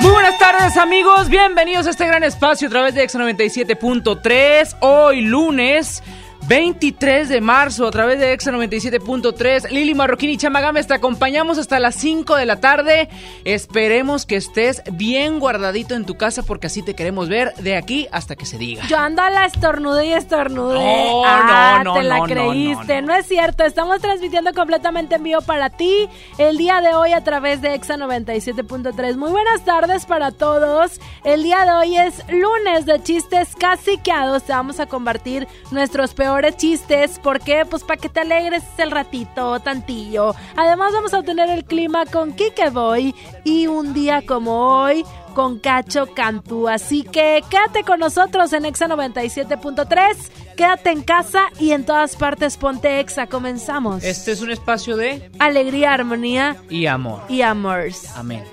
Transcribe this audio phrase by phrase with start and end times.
[0.00, 4.76] Muy buenas tardes amigos, bienvenidos a este gran espacio a través de Exa 97.3.
[4.80, 6.02] Hoy lunes
[6.50, 9.70] 23 de marzo a través de Exa 97.3.
[9.70, 13.08] Lili Marroquín y Chamagames te acompañamos hasta las 5 de la tarde.
[13.44, 18.08] Esperemos que estés bien guardadito en tu casa porque así te queremos ver de aquí
[18.10, 18.84] hasta que se diga.
[18.88, 20.74] Yo ando a la estornude y estornude.
[20.74, 23.00] No, ah, no, no, te la creíste.
[23.00, 23.62] no, es cierto.
[23.62, 27.96] Estamos transmitiendo completamente en vivo para ti el día de hoy a través de Exa
[27.96, 29.14] 97.3.
[29.14, 31.00] Muy buenas tardes para todos.
[31.22, 34.42] El día de hoy es lunes de chistes caciqueados.
[34.42, 37.18] Te vamos a compartir nuestros peores chistes.
[37.18, 37.64] ¿Por qué?
[37.68, 40.34] Pues para que te alegres el ratito, tantillo.
[40.56, 45.58] Además vamos a tener el clima con Kike Boy y un día como hoy con
[45.58, 46.68] Cacho Cantú.
[46.68, 50.56] Así que quédate con nosotros en Exa 97.3.
[50.56, 53.26] Quédate en casa y en todas partes ponte Exa.
[53.26, 54.02] Comenzamos.
[54.02, 57.22] Este es un espacio de Alegría, armonía y amor.
[57.28, 58.08] y amors.
[58.16, 58.44] Amén.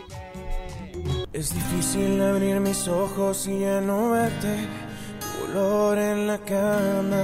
[1.33, 4.55] Es difícil abrir mis ojos y ya no verte.
[5.19, 7.23] Tu olor en la cama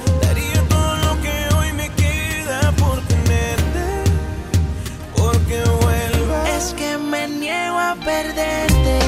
[7.95, 9.00] Perderte,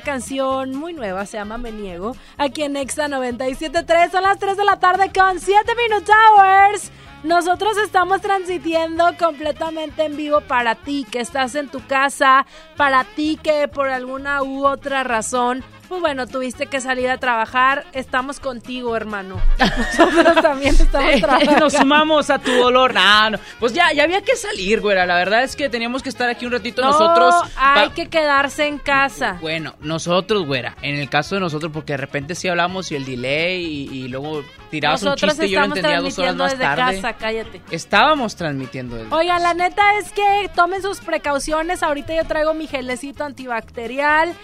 [0.00, 2.16] Canción muy nueva se llama Me Niego.
[2.36, 6.90] Aquí en Exa 97.3 son las 3 de la tarde con 7 Minute Hours.
[7.22, 12.46] Nosotros estamos transmitiendo completamente en vivo para ti que estás en tu casa,
[12.76, 17.84] para ti que por alguna u otra razón pues bueno, tuviste que salir a trabajar.
[17.92, 19.40] Estamos contigo, hermano.
[19.58, 21.60] Nosotros también estamos trabajando.
[21.60, 22.94] Nos sumamos a tu dolor.
[22.94, 23.38] Nah, no.
[23.58, 25.06] Pues ya, ya había que salir, güera.
[25.06, 27.34] La verdad es que teníamos que estar aquí un ratito No, nosotros.
[27.56, 29.38] hay que quedarse en casa.
[29.40, 30.76] Bueno, nosotros, güera.
[30.82, 34.08] En el caso de nosotros, porque de repente sí hablamos y el delay y, y
[34.08, 36.96] luego tirabas un chiste y yo lo entendía dos horas más desde tarde.
[37.00, 37.60] casa, cállate.
[37.70, 41.82] Estábamos transmitiendo desde Oigan, la neta es que tomen sus precauciones.
[41.82, 44.34] Ahorita yo traigo mi gelecito antibacterial.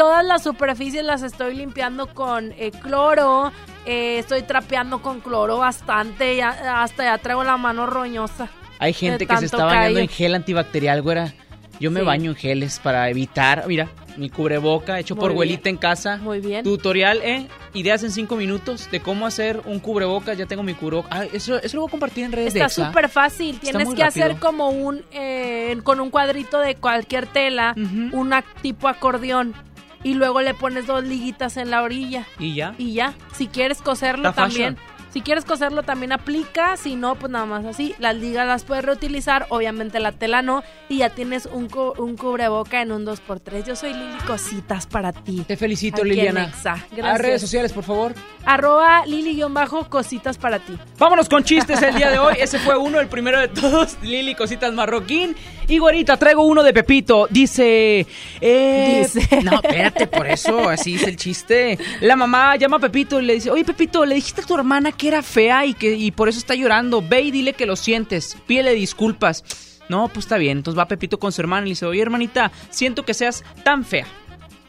[0.00, 3.52] Todas las superficies las estoy limpiando con eh, cloro.
[3.84, 6.36] Eh, estoy trapeando con cloro bastante.
[6.36, 8.48] ya- hasta ya traigo la mano roñosa.
[8.78, 9.98] Hay gente que se está bañando callo.
[9.98, 11.34] en gel antibacterial, güera.
[11.80, 12.06] Yo me Sí.
[12.06, 15.36] baño en geles para evitar, mira, mi cubreboca hecho Muy por bien.
[15.36, 16.16] güelita en casa.
[16.16, 16.64] Muy bien.
[16.64, 17.46] Tutorial, ¿eh?
[17.74, 20.36] Ideas en cinco minutos de cómo hacer un cubrebocas.
[20.38, 21.08] Ya tengo mi cubreboca.
[21.10, 23.58] Ah, eso, eso lo voy a compartir en redes de Está súper fácil.
[23.62, 25.02] Está Tienes que hacer como un.
[25.12, 28.18] eh, con un cuadrito de cualquier tela, Ujú.
[28.18, 29.54] una tipo acordeón.
[30.02, 32.26] Y luego le pones dos liguitas en la orilla.
[32.38, 32.74] Y ya.
[32.78, 33.14] Y ya.
[33.32, 34.76] Si quieres coserlo también.
[35.12, 36.76] Si quieres coserlo también aplica.
[36.76, 37.96] Si no, pues nada más así.
[37.98, 39.46] Las ligas las puedes reutilizar.
[39.50, 40.62] Obviamente la tela no.
[40.88, 43.64] Y ya tienes un, cu- un cubreboca en un 2x3.
[43.66, 45.44] Yo soy Lili Cositas para ti.
[45.48, 46.44] Te felicito, Aquí Liliana.
[46.44, 46.74] Exa.
[46.74, 47.20] A Gracias.
[47.20, 48.14] redes sociales, por favor.
[48.46, 50.78] Arroba Lili-cositas para ti.
[50.98, 52.36] Vámonos con chistes el día de hoy.
[52.38, 53.98] Ese fue uno, el primero de todos.
[54.02, 55.34] Lili Cositas Marroquín.
[55.70, 57.28] Y güerita, traigo uno de Pepito.
[57.30, 58.04] Dice.
[58.40, 59.28] Eh, Dice.
[59.44, 61.78] No, espérate, por eso, así es el chiste.
[62.00, 64.90] La mamá llama a Pepito y le dice: Oye, Pepito, le dijiste a tu hermana
[64.90, 67.00] que era fea y que y por eso está llorando.
[67.00, 68.36] Ve y dile que lo sientes.
[68.48, 69.44] Pídele disculpas.
[69.88, 70.58] No, pues está bien.
[70.58, 73.84] Entonces va Pepito con su hermana y le dice: Oye, hermanita, siento que seas tan
[73.84, 74.06] fea.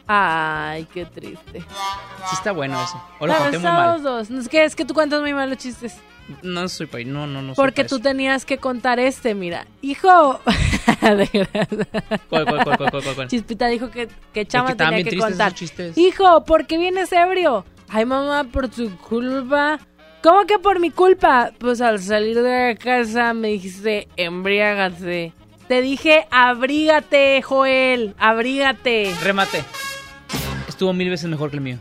[0.06, 1.60] Ay, qué triste.
[1.60, 3.02] Sí está bueno eso.
[3.18, 4.02] O lo conté muy mal.
[4.02, 4.30] dos.
[4.30, 5.96] Es que, es que tú cuentas muy mal los chistes.
[6.42, 7.54] No soy pa- no, no, no.
[7.54, 9.66] soy Porque tú tenías que contar este, mira.
[9.80, 10.40] Hijo.
[11.00, 11.28] ¿Cuál,
[12.28, 13.28] cuál, cuál, cuál, cuál, cuál?
[13.28, 15.54] Chispita dijo que, que Chama Es que tenía que contar.
[15.96, 17.64] Hijo, ¿por qué vienes ebrio?
[17.88, 19.78] Ay, mamá, por tu culpa.
[20.22, 21.50] ¿Cómo que por mi culpa?
[21.58, 25.32] Pues al salir de casa me dijiste, embriágate.
[25.66, 29.12] Te dije, abrígate, Joel, abrígate.
[29.22, 29.64] Remate.
[30.68, 31.78] Estuvo mil veces mejor que el mío.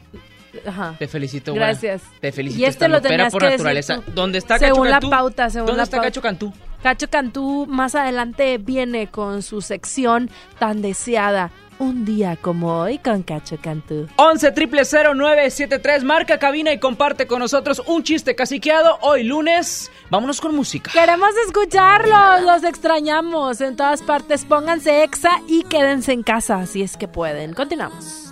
[0.66, 0.96] Ajá.
[1.00, 1.68] Te felicito, güera.
[1.68, 2.02] Gracias.
[2.20, 2.62] Te felicito.
[2.62, 4.02] Y este lo tenías por que decir naturaleza.
[4.02, 4.12] tú.
[4.14, 5.10] ¿Dónde está Según Cacho la Cantú?
[5.10, 6.08] pauta, según ¿Dónde la está pauta.
[6.10, 6.54] Cacho Cantú?
[6.84, 11.52] Cacho Cantú más adelante viene con su sección tan deseada.
[11.80, 14.08] Un día como hoy con Cacho Cantú.
[14.18, 19.92] 11 triple 0973 marca cabina y comparte con nosotros un chiste caciqueado hoy lunes.
[20.12, 20.92] Vámonos con música.
[20.92, 24.46] Queremos escucharlos, los extrañamos en todas partes.
[24.46, 27.54] Pónganse exa y quédense en casa si es que pueden.
[27.54, 28.32] Continuamos.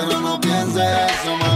[0.00, 1.47] Pero no pienses eso, mami.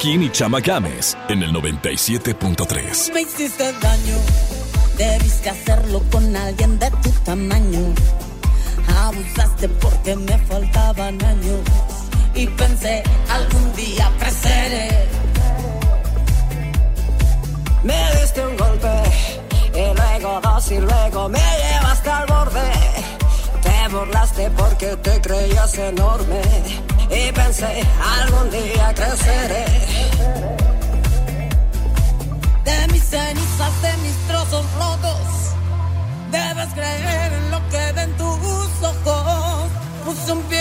[0.00, 3.12] Marroquín y Chama Games en el 97.3.
[3.12, 4.16] Me hiciste daño,
[4.96, 7.94] debiste hacerlo con alguien de tu tamaño.
[8.96, 11.60] Abusaste porque me faltaban años
[12.34, 15.06] y pensé algún día creceré.
[17.84, 19.02] Me diste un golpe
[19.74, 22.72] y luego dos y luego me llevaste al borde.
[23.62, 27.82] Te burlaste porque te creías enorme y pensé
[28.20, 29.64] algún día creceré.
[32.64, 35.54] De mis cenizas, de mis trozos rotos,
[36.30, 39.70] debes creer en lo que ven tus ojos.
[40.04, 40.59] Puse un pie,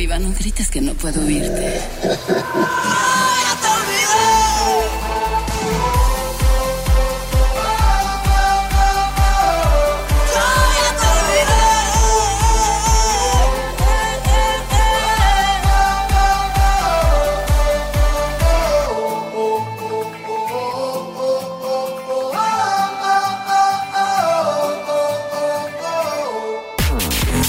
[0.00, 1.78] arriba no grites que no puedo oírte.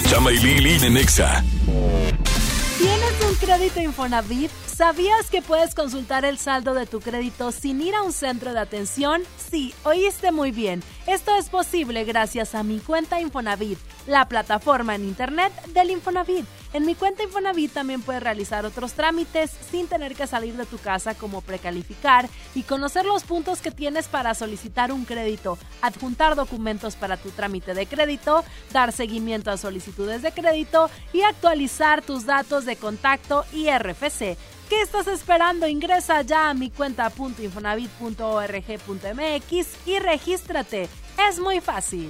[0.09, 1.50] Chama.
[3.61, 4.51] ¿Tienes un crédito Infonavit?
[4.65, 8.59] ¿Sabías que puedes consultar el saldo de tu crédito sin ir a un centro de
[8.59, 9.21] atención?
[9.37, 10.81] Sí, oíste muy bien.
[11.05, 13.77] Esto es posible gracias a mi cuenta Infonavit,
[14.07, 16.45] la plataforma en internet del Infonavit.
[16.73, 20.77] En mi cuenta Infonavit también puedes realizar otros trámites sin tener que salir de tu
[20.77, 26.95] casa como precalificar y conocer los puntos que tienes para solicitar un crédito, adjuntar documentos
[26.95, 32.63] para tu trámite de crédito, dar seguimiento a solicitudes de crédito y actualizar tus datos
[32.63, 34.37] de contacto y RFC.
[34.69, 35.67] ¿Qué estás esperando?
[35.67, 40.87] Ingresa ya a mi cuenta.infonavit.org.mx y regístrate.
[41.29, 42.09] Es muy fácil.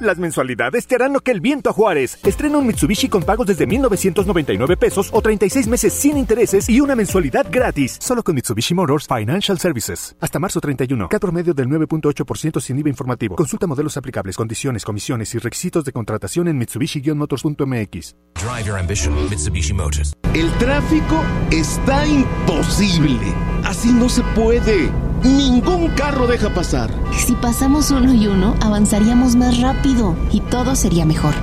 [0.00, 2.18] Las mensualidades te harán lo que el viento a Juárez.
[2.24, 6.94] Estrena un Mitsubishi con pagos desde 1,999 pesos o 36 meses sin intereses y una
[6.94, 7.98] mensualidad gratis.
[8.00, 10.16] Solo con Mitsubishi Motors Financial Services.
[10.20, 11.08] Hasta marzo 31.
[11.08, 13.34] Cat promedio del 9.8% sin IVA informativo.
[13.34, 18.14] Consulta modelos aplicables, condiciones, comisiones y requisitos de contratación en Mitsubishi-motors.mx.
[18.34, 20.14] Drive your ambition, Mitsubishi Motors.
[20.32, 23.34] El tráfico está imposible.
[23.64, 25.07] Así no se puede.
[25.22, 26.90] Ningún carro deja pasar.
[27.12, 31.34] Si pasamos uno y uno, avanzaríamos más rápido y todo sería mejor.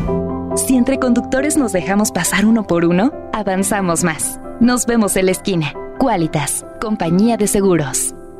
[0.57, 4.39] Si entre conductores nos dejamos pasar uno por uno, avanzamos más.
[4.59, 5.73] Nos vemos en la esquina.
[5.99, 8.15] Qualitas, compañía de seguros.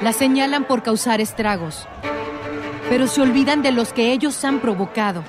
[0.00, 1.88] La señalan por causar estragos,
[2.88, 5.24] pero se olvidan de los que ellos han provocado.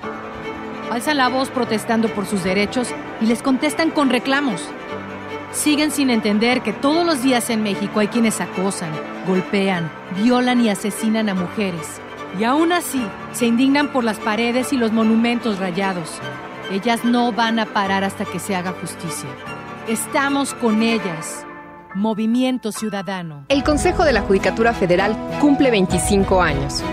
[0.92, 4.62] Alzan la voz protestando por sus derechos y les contestan con reclamos.
[5.52, 8.92] Siguen sin entender que todos los días en México hay quienes acosan,
[9.26, 12.00] golpean, violan y asesinan a mujeres.
[12.40, 13.02] Y aún así,
[13.32, 16.20] se indignan por las paredes y los monumentos rayados.
[16.72, 19.30] Ellas no van a parar hasta que se haga justicia.
[19.88, 21.44] Estamos con ellas.
[21.96, 23.46] Movimiento Ciudadano.
[23.50, 26.84] El Consejo de la Judicatura Federal cumple 25 años.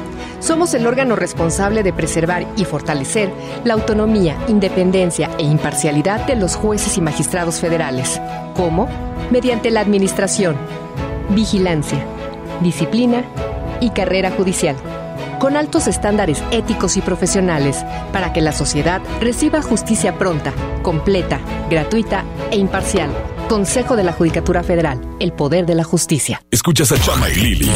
[0.40, 3.30] Somos el órgano responsable de preservar y fortalecer
[3.64, 8.20] la autonomía, independencia e imparcialidad de los jueces y magistrados federales.
[8.54, 8.88] ¿Cómo?
[9.30, 10.56] Mediante la administración,
[11.30, 12.02] vigilancia,
[12.62, 13.22] disciplina
[13.80, 14.76] y carrera judicial.
[15.38, 22.24] Con altos estándares éticos y profesionales para que la sociedad reciba justicia pronta, completa, gratuita
[22.50, 23.10] e imparcial.
[23.48, 26.42] Consejo de la Judicatura Federal, el poder de la justicia.
[26.50, 27.70] Escuchas a Chama y Lili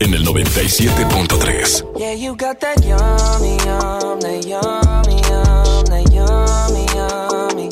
[0.00, 1.96] en el 97.3.
[1.96, 7.68] Yeah, you got that yummy, yum, that yummy, yum, that yummy, yummy.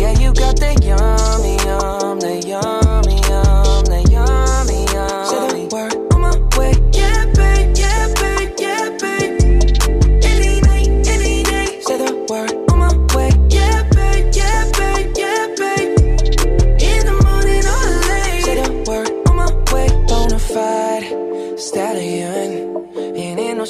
[0.00, 0.82] Yeah, you got that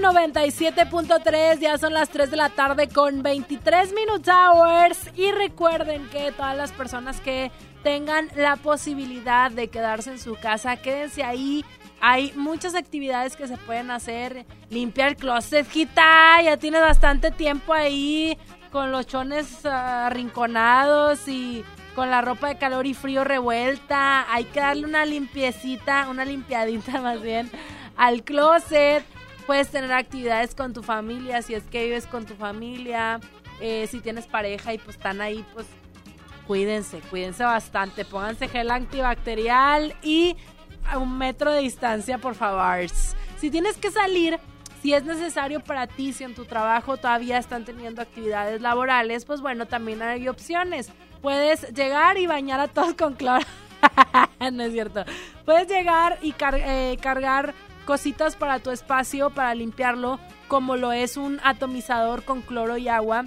[0.00, 5.10] 97.3, ya son las 3 de la tarde con 23 Minutes Hours.
[5.16, 7.50] Y recuerden que todas las personas que
[7.82, 11.64] tengan la posibilidad de quedarse en su casa, quédense ahí.
[12.00, 14.46] Hay muchas actividades que se pueden hacer.
[14.70, 16.40] Limpiar el closet, Gita.
[16.42, 18.36] Ya tienes bastante tiempo ahí
[18.70, 24.26] con los chones ah, arrinconados y con la ropa de calor y frío revuelta.
[24.32, 27.50] Hay que darle una limpiecita, una limpiadita más bien
[27.96, 29.04] al closet.
[29.46, 33.20] Puedes tener actividades con tu familia, si es que vives con tu familia,
[33.60, 35.66] eh, si tienes pareja y pues están ahí, pues
[36.46, 40.36] cuídense, cuídense bastante, pónganse gel antibacterial y
[40.88, 42.88] a un metro de distancia, por favor.
[43.38, 44.38] Si tienes que salir,
[44.82, 49.40] si es necesario para ti, si en tu trabajo todavía están teniendo actividades laborales, pues
[49.40, 50.90] bueno, también hay opciones.
[51.20, 53.44] Puedes llegar y bañar a todos con cloro.
[54.52, 55.04] no es cierto.
[55.44, 60.18] Puedes llegar y eh, cargar cositas para tu espacio, para limpiarlo,
[60.48, 63.26] como lo es un atomizador con cloro y agua.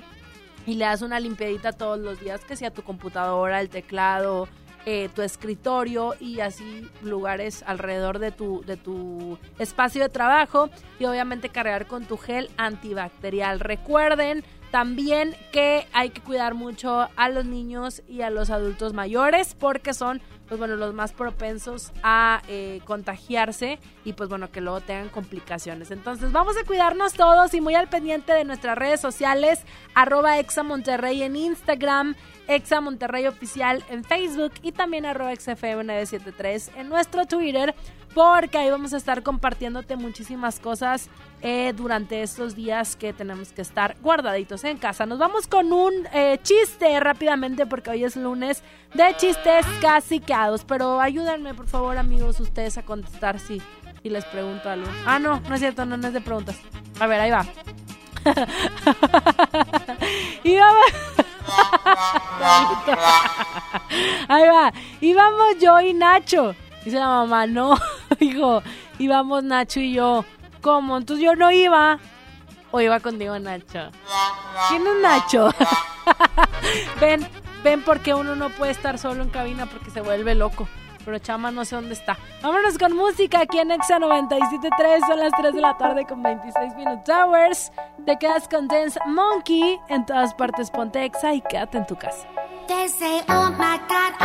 [0.65, 4.47] Y le das una limpiadita todos los días, que sea tu computadora, el teclado,
[4.87, 10.69] eh, tu escritorio y así lugares alrededor de tu, de tu espacio de trabajo.
[10.99, 13.59] Y obviamente cargar con tu gel antibacterial.
[13.59, 14.43] Recuerden
[14.75, 19.93] también que hay que cuidar mucho a los niños y a los adultos mayores porque
[19.93, 25.07] son pues bueno los más propensos a eh, contagiarse y pues bueno que luego tengan
[25.07, 25.91] complicaciones.
[25.91, 29.61] Entonces vamos a cuidarnos todos y muy al pendiente de nuestras redes sociales
[29.93, 32.13] arroba exa monterrey en instagram
[32.49, 32.81] exa
[33.29, 37.73] oficial en facebook y también arroba xfm973 en nuestro twitter
[38.15, 41.09] porque ahí vamos a estar compartiéndote muchísimas cosas
[41.41, 45.05] eh, durante estos días que tenemos que estar guardaditos en casa.
[45.05, 50.63] Nos vamos con un eh, chiste rápidamente porque hoy es lunes de chistes caciqueados.
[50.63, 53.61] Pero ayúdenme, por favor, amigos, ustedes a contestar si,
[54.01, 54.87] si les pregunto algo.
[55.05, 56.55] Ah, no, no es cierto, no, no es de preguntas.
[57.01, 57.45] A ver, ahí va.
[60.43, 60.85] y vamos.
[64.27, 64.73] Ahí va.
[64.99, 66.55] Íbamos yo y Nacho.
[66.85, 67.75] Dice la mamá, no,
[68.19, 68.61] hijo.
[68.99, 70.23] Íbamos Nacho y yo.
[70.61, 70.97] ¿Cómo?
[70.97, 71.99] Entonces yo no iba.
[72.71, 73.89] O iba contigo, Nacho.
[74.69, 75.49] ¿Quién es Nacho?
[77.01, 77.27] ven,
[77.63, 80.67] ven porque uno no puede estar solo en cabina porque se vuelve loco.
[81.03, 82.17] Pero Chama no sé dónde está.
[82.41, 85.07] Vámonos con música aquí en Exa 97.3.
[85.07, 87.71] Son las 3 de la tarde con 26 Minutes Hours.
[88.05, 89.79] Te quedas con Dance Monkey.
[89.87, 92.27] En todas partes ponte Exa y quédate en tu casa.
[92.67, 94.15] They say, oh my God,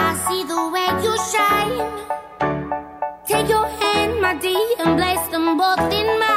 [1.02, 2.49] you shine.
[3.30, 6.29] Take your hand, my dear, and place them both in mine.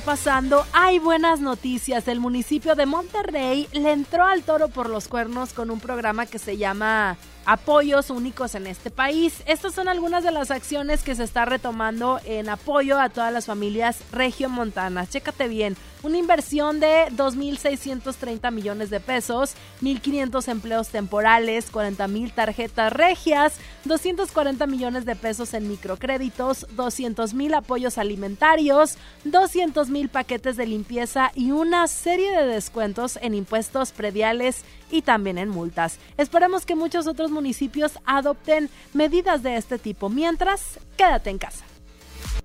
[0.00, 2.06] Pasando, hay buenas noticias.
[2.06, 6.38] El municipio de Monterrey le entró al toro por los cuernos con un programa que
[6.38, 9.42] se llama Apoyos Únicos en este país.
[9.46, 13.46] Estas son algunas de las acciones que se está retomando en apoyo a todas las
[13.46, 15.10] familias regiomontanas.
[15.10, 23.54] Chécate bien, una inversión de 2.630 millones de pesos, 1.500 empleos temporales, 40.000 tarjetas regias,
[23.86, 31.86] 240 millones de pesos en microcréditos, 200.000 apoyos alimentarios, 200.000 paquetes de limpieza y una
[31.86, 35.98] serie de descuentos en impuestos prediales y también en multas.
[36.16, 40.08] Esperemos que muchos otros municipios adopten medidas de este tipo.
[40.08, 41.64] Mientras, quédate en casa.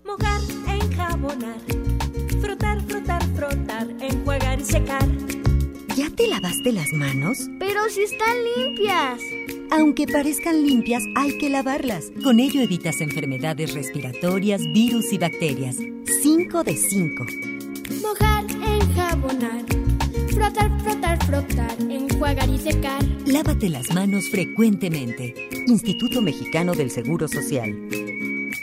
[0.06, 1.60] Mojar, enjabonar,
[2.42, 5.08] frotar, frotar, frotar, enjuagar y secar.
[5.96, 7.38] ¿Ya te lavaste las manos?
[7.60, 9.22] Pero si están limpias.
[9.72, 12.12] Aunque parezcan limpias, hay que lavarlas.
[12.24, 15.78] Con ello evitas enfermedades respiratorias, virus y bacterias.
[16.22, 17.26] 5 de 5.
[18.02, 18.46] Mojar,
[19.14, 19.66] enjabonar,
[20.34, 23.04] frotar, frotar, frotar, enjuagar y secar.
[23.26, 25.50] Lávate las manos frecuentemente.
[25.68, 27.76] Instituto Mexicano del Seguro Social.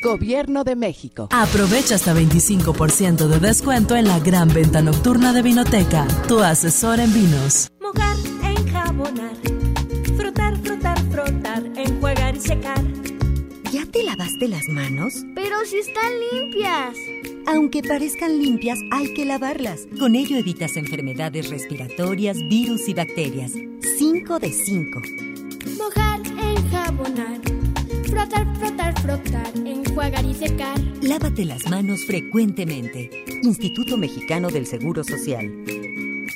[0.03, 1.29] Gobierno de México.
[1.31, 7.13] Aprovecha hasta 25% de descuento en la gran venta nocturna de Vinoteca, tu asesor en
[7.13, 7.71] vinos.
[7.81, 9.37] Mojar, enjabonar,
[10.17, 12.83] frotar, frotar, frotar, enjuagar y secar.
[13.71, 15.15] ¿Ya te lavaste las manos?
[15.35, 16.97] Pero si están limpias.
[17.47, 19.87] Aunque parezcan limpias, hay que lavarlas.
[19.99, 23.53] Con ello evitas enfermedades respiratorias, virus y bacterias.
[23.99, 25.03] 5 de 5.
[25.79, 27.41] Mojar, enjabonar,
[28.05, 30.81] frotar, frotar, frotar, enjuagar y secar.
[31.03, 33.11] Lávate las manos frecuentemente.
[33.43, 35.51] Instituto Mexicano del Seguro Social.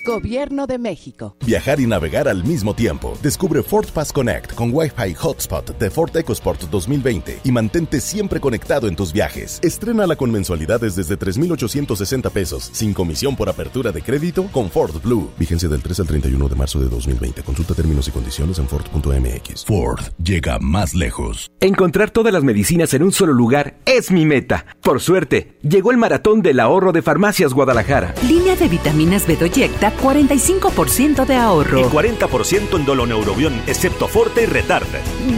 [0.04, 1.34] Gobierno de México.
[1.46, 3.16] Viajar y navegar al mismo tiempo.
[3.22, 8.86] Descubre Ford Pass Connect con Wi-Fi Hotspot de Ford EcoSport 2020 y mantente siempre conectado
[8.86, 9.60] en tus viajes.
[9.62, 15.30] Estrénala con mensualidades desde 3,860 pesos, sin comisión por apertura de crédito con Ford Blue.
[15.38, 17.42] Vigencia del 3 al 31 de marzo de 2020.
[17.42, 19.64] Consulta términos y condiciones en Ford.mx.
[19.64, 21.50] Ford llega más lejos.
[21.60, 24.66] Encontrar todas las medicinas en un solo lugar es mi meta.
[24.82, 28.14] Por suerte, llegó el maratón del ahorro de Farmacias Guadalajara.
[28.28, 31.80] Línea de vitaminas Bedoyecta, 45% de ahorro.
[31.80, 34.86] Y 40% en doloneurobión, excepto Forte y Retard.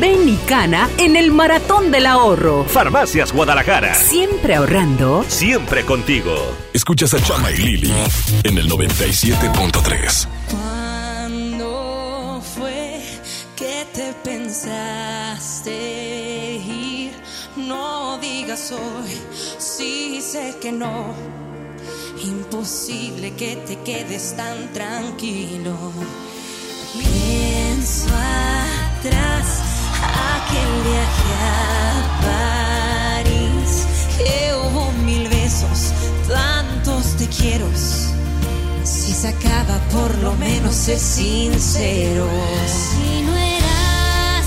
[0.00, 2.64] Ven y cana en el maratón del ahorro.
[2.64, 3.94] Farmacias Guadalajara.
[3.94, 5.24] Siempre ahorrando.
[5.28, 6.34] Siempre contigo.
[6.72, 7.92] Escuchas a Chama y Lili
[8.42, 10.28] en el 97.3.
[10.50, 13.00] ¿Cuándo fue
[13.56, 15.72] que te pensaste
[16.56, 17.12] ir?
[17.56, 19.10] No digas hoy,
[19.58, 21.45] sí sé que no.
[22.22, 25.76] Imposible que te quedes tan tranquilo.
[26.94, 29.60] Pienso atrás,
[30.34, 31.60] aquel viaje a
[33.22, 35.92] París, que hubo mil besos,
[36.26, 37.66] tantos te quiero.
[38.82, 42.26] Si se acaba, por lo menos es sincero.
[42.66, 44.46] Si no eras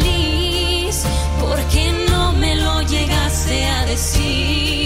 [0.00, 1.04] feliz,
[1.40, 4.79] ¿por qué no me lo llegaste a decir?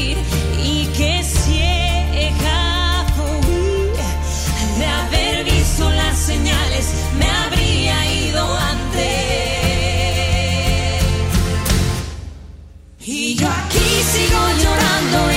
[7.19, 9.05] Me habría ido antes.
[13.07, 15.34] Y yo aquí sigo llorando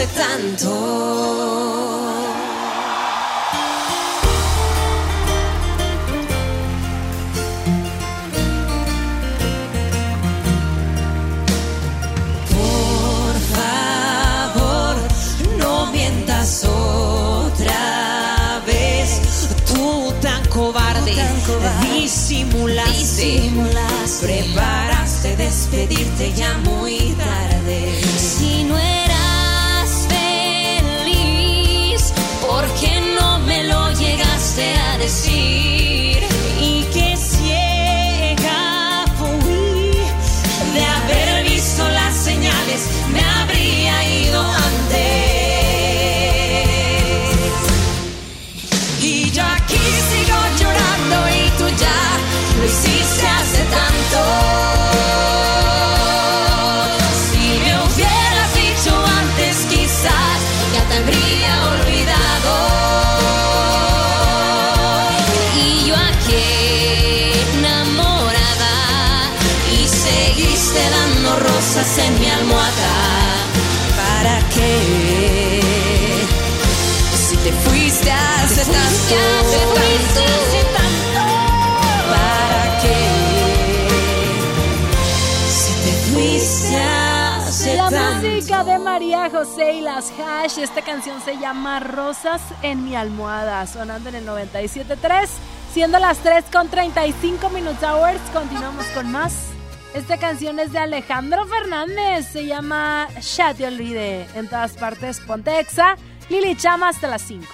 [0.00, 0.70] hace tanto.
[12.48, 14.96] Por favor,
[15.58, 19.20] no mientas otra vez.
[19.66, 21.14] Tú tan cobarde,
[21.82, 23.50] disimulaste,
[24.20, 26.89] preparaste despedirte ya muy
[35.10, 35.79] llegaste
[89.40, 90.58] José y las Hash.
[90.58, 95.28] Esta canción se llama Rosas en mi almohada, sonando en el 97.3.
[95.72, 99.46] Siendo las 3 con 35 minutes hours, continuamos con más.
[99.94, 104.26] Esta canción es de Alejandro Fernández, se llama Ya te olvidé.
[104.34, 105.96] En todas partes, Pontexa.
[106.28, 107.46] Lili Chama hasta las 5.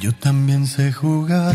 [0.00, 1.54] Yo también sé jugar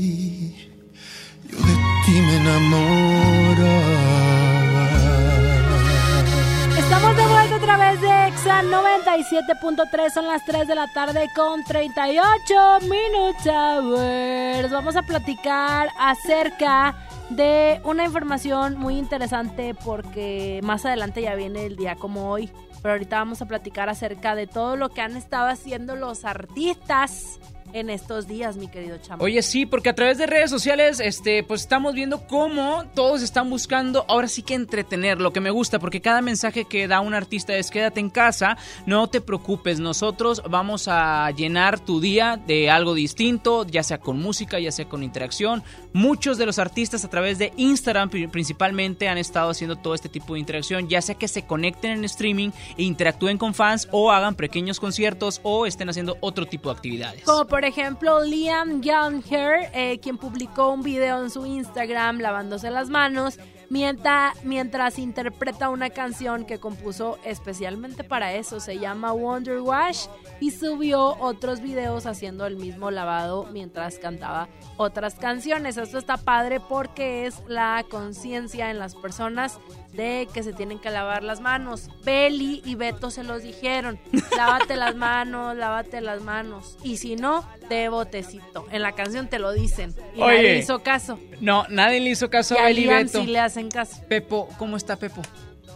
[8.61, 14.71] de Exa 97.3, son las 3 de la tarde con 38 minutos.
[14.71, 16.95] Vamos a platicar acerca
[17.29, 22.51] de una información muy interesante porque más adelante ya viene el día como hoy.
[22.81, 27.39] Pero ahorita vamos a platicar acerca de todo lo que han estado haciendo los artistas
[27.73, 29.23] en estos días, mi querido chamo.
[29.23, 33.49] Oye, sí, porque a través de redes sociales, este, pues estamos viendo cómo todos están
[33.49, 37.13] buscando ahora sí que entretener, lo que me gusta, porque cada mensaje que da un
[37.13, 42.69] artista es quédate en casa, no te preocupes, nosotros vamos a llenar tu día de
[42.69, 45.63] algo distinto, ya sea con música, ya sea con interacción.
[45.93, 50.09] Muchos de los artistas a través de Instagram pri- principalmente han estado haciendo todo este
[50.09, 54.11] tipo de interacción, ya sea que se conecten en streaming e interactúen con fans o
[54.11, 57.23] hagan pequeños conciertos o estén haciendo otro tipo de actividades.
[57.23, 62.89] Como por ejemplo Liam Youngher, eh, quien publicó un video en su Instagram lavándose las
[62.89, 63.39] manos
[63.71, 68.59] mientras, mientras interpreta una canción que compuso especialmente para eso.
[68.59, 70.07] Se llama Wonder Wash
[70.41, 75.77] y subió otros videos haciendo el mismo lavado mientras cantaba otras canciones.
[75.77, 79.59] Esto está padre porque es la conciencia en las personas
[79.93, 81.89] de que se tienen que lavar las manos.
[82.03, 83.99] Beli y Beto se los dijeron.
[84.35, 86.77] Lávate las manos, lávate las manos.
[86.83, 88.65] Y si no, de botecito.
[88.71, 89.93] En la canción te lo dicen.
[90.15, 90.35] Y Oye.
[90.37, 91.19] nadie hizo caso.
[91.39, 93.21] No, nadie le hizo caso Y a a Eli Liam Beto.
[93.21, 94.01] sí le hacen caso.
[94.07, 95.21] Pepo, ¿cómo está Pepo?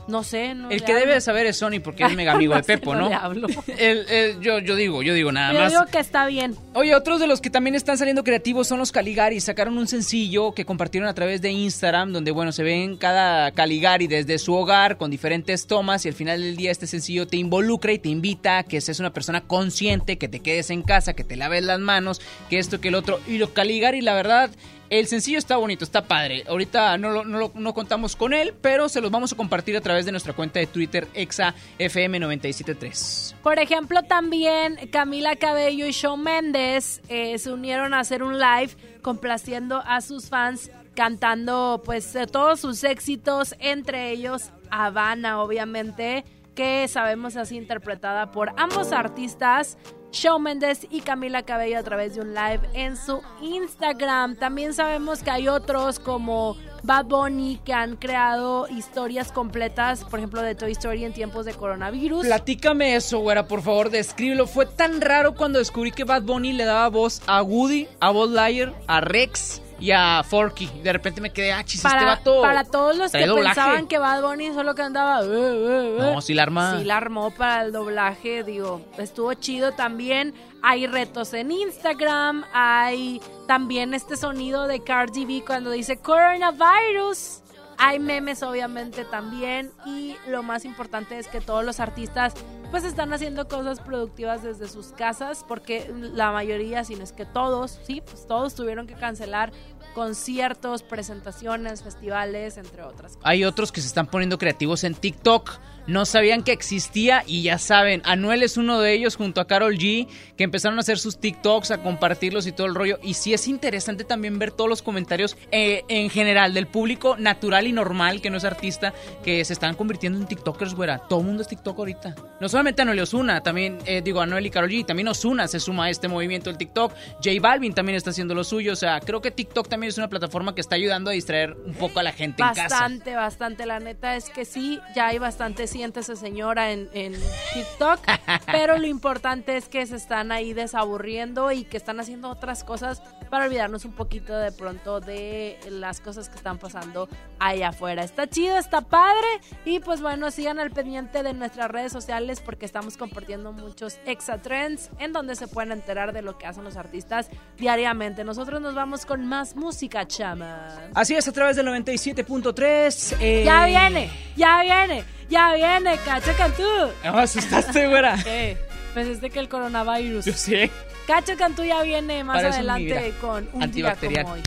[0.07, 2.59] No sé, no El que debe de saber es Sony porque es mega amigo de
[2.61, 3.09] No Pepo, no ¿no?
[3.09, 3.47] le hablo.
[3.77, 5.71] El- el- yo, yo digo, yo digo nada Yo más.
[5.71, 6.55] digo que está bien.
[6.75, 9.39] Oye, otros de los que también están saliendo creativos son los Caligari.
[9.41, 14.05] Sacaron un sencillo que compartieron a través de Instagram, donde, bueno, se ven cada Caligari
[14.07, 17.91] desde su hogar con diferentes tomas y al final del día este sencillo te involucra
[17.91, 21.23] y te invita a que seas una persona consciente, que te quedes en casa, que
[21.23, 23.19] te laves las manos, que esto, que el otro.
[23.27, 24.51] Y los Caligari, la verdad...
[24.89, 26.43] El sencillo está bonito, está padre.
[26.47, 29.81] Ahorita no, lo- no, no contamos con él, pero se los vamos a compartir a
[29.81, 33.35] través de nuestra cuenta de Twitter, ExaFM973.
[33.41, 38.69] Por ejemplo, también Camila Cabello y Shawn Mendes eh, se unieron a hacer un live
[39.01, 46.23] complaciendo a sus fans cantando pues eh, todos sus éxitos, entre ellos Habana, obviamente,
[46.55, 49.77] que sabemos así interpretada por ambos artistas.
[50.15, 54.37] Shawn Mendes y Camila Cabello a través de un live en su Instagram.
[54.37, 60.41] También sabemos que hay otros como Bad Bunny que han creado historias completas, por ejemplo,
[60.41, 62.25] de Toy Story en tiempos de coronavirus.
[62.25, 64.47] Platícame eso, güera, por favor, descríbelo.
[64.47, 68.31] Fue tan raro cuando descubrí que Bad Bunny le daba voz a Woody, a Buzz
[68.31, 70.67] Lightyear, a Rex y a Forky.
[70.83, 72.41] De repente me quedé, ah, chis, este para, vato.
[72.41, 73.55] para todos los que doblaje.
[73.55, 75.21] pensaban que Bad Bunny solo cantaba.
[75.23, 76.77] "Uh, uh, uh", No, sí la arma.
[76.79, 80.33] Sí la armó para el doblaje, digo, estuvo chido también.
[80.63, 87.41] Hay retos en Instagram, hay también este sonido de Cardi B cuando dice coronavirus.
[87.77, 92.33] Hay memes obviamente también y lo más importante es que todos los artistas
[92.71, 97.25] pues están haciendo cosas productivas desde sus casas porque la mayoría, si no es que
[97.25, 99.51] todos, sí, pues todos tuvieron que cancelar
[99.93, 103.25] conciertos, presentaciones, festivales, entre otras cosas.
[103.25, 105.51] Hay otros que se están poniendo creativos en TikTok.
[105.87, 109.77] No sabían que existía y ya saben, Anuel es uno de ellos junto a Carol
[109.77, 112.97] G, que empezaron a hacer sus TikToks, a compartirlos y todo el rollo.
[113.03, 117.67] Y sí es interesante también ver todos los comentarios eh, en general del público natural
[117.67, 120.99] y normal, que no es artista, que se están convirtiendo en TikTokers, güera.
[120.99, 122.15] Todo el mundo es TikTok ahorita.
[122.39, 125.59] No solamente Anuel y Osuna, también, eh, digo, Anuel y Carol G, también Osuna se
[125.59, 126.93] suma a este movimiento del TikTok.
[127.23, 128.73] J Balvin también está haciendo lo suyo.
[128.73, 131.73] O sea, creo que TikTok también es una plataforma que está ayudando a distraer un
[131.73, 132.63] poco a la gente en casa.
[132.63, 133.65] Bastante, bastante.
[133.65, 137.13] La neta es que sí, ya hay bastante siéntese señora en, en
[137.53, 137.99] TikTok,
[138.45, 143.01] pero lo importante es que se están ahí desaburriendo y que están haciendo otras cosas
[143.29, 147.09] para olvidarnos un poquito de pronto de las cosas que están pasando
[147.39, 148.05] allá afuera.
[148.05, 149.27] Está chido, está padre
[149.65, 154.41] y pues bueno, sigan al pendiente de nuestras redes sociales porque estamos compartiendo muchos extra
[154.41, 158.23] trends en donde se pueden enterar de lo que hacen los artistas diariamente.
[158.23, 160.69] Nosotros nos vamos con más música, chama.
[160.93, 163.17] Así es, a través del 97.3.
[163.19, 165.64] eh, Ya viene, ya viene, ya viene,
[166.05, 166.63] Cacho Cantú.
[167.03, 168.15] Me asustaste, güera.
[168.25, 168.57] Eh,
[168.93, 170.25] pues es de que el coronavirus.
[170.25, 170.71] Yo sé.
[171.07, 174.23] Cacho Cantú ya viene más Para adelante con un día antibacterial.
[174.23, 174.43] como hoy.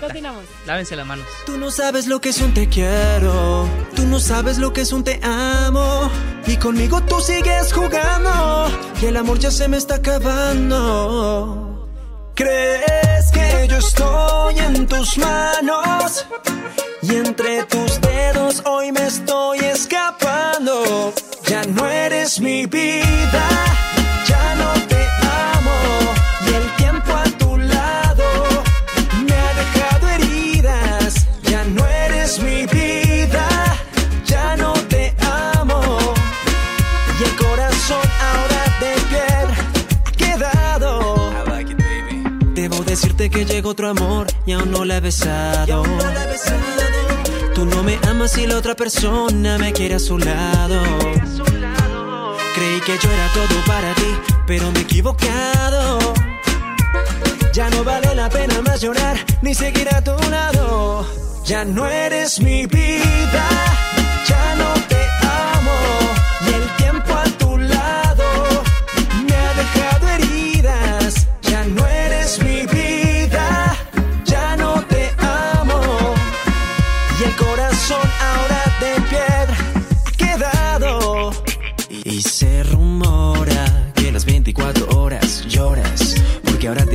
[0.00, 0.44] Continuamos.
[0.66, 1.26] Lávense las manos.
[1.44, 4.92] Tú no sabes lo que es un te quiero, tú no sabes lo que es
[4.92, 6.10] un te amo.
[6.46, 8.70] Y conmigo tú sigues jugando,
[9.02, 11.90] y el amor ya se me está acabando.
[12.34, 16.26] ¿Crees que yo estoy en tus manos?
[17.02, 21.12] Y entre tus dedos hoy me estoy escapando.
[21.48, 23.48] Ya no eres mi vida,
[24.28, 24.91] ya no te
[43.22, 45.84] decirte que llegó otro amor y aún no la he besado.
[47.54, 50.82] Tú no me amas y la otra persona me quiere a su lado.
[52.54, 54.16] Creí que yo era todo para ti,
[54.46, 55.98] pero me he equivocado.
[57.52, 61.06] Ya no vale la pena más llorar ni seguir a tu lado.
[61.44, 63.48] Ya no eres mi vida,
[64.26, 64.81] ya no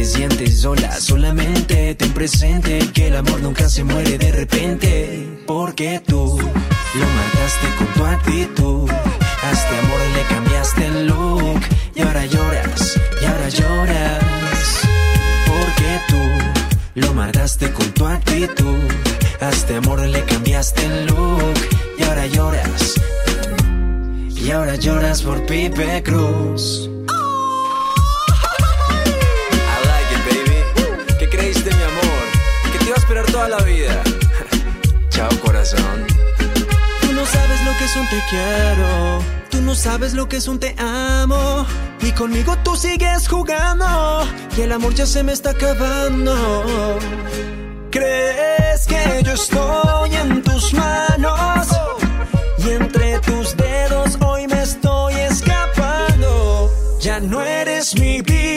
[0.07, 5.41] sientes sola, solamente ten presente que el amor nunca se muere de repente.
[5.45, 8.89] Porque tú lo mataste con tu actitud.
[8.89, 11.61] A este amor le cambiaste el look.
[11.95, 14.63] Y ahora lloras, y ahora lloras.
[15.45, 18.83] Porque tú lo mataste con tu actitud.
[19.41, 21.57] A este amor le cambiaste el look.
[21.99, 22.95] Y ahora lloras.
[24.35, 26.89] Y ahora lloras por Pipe Cruz.
[33.25, 34.01] Toda la vida.
[35.09, 36.05] Chao, corazón.
[37.01, 39.19] Tú no sabes lo que es un te quiero.
[39.49, 41.65] Tú no sabes lo que es un te amo.
[42.01, 44.27] Y conmigo tú sigues jugando.
[44.55, 46.99] Y el amor ya se me está acabando.
[47.89, 51.67] ¿Crees que yo estoy en tus manos?
[52.59, 56.71] Y entre tus dedos hoy me estoy escapando.
[56.99, 58.56] Ya no eres mi vida.